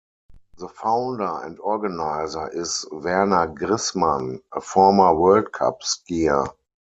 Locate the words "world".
5.13-5.51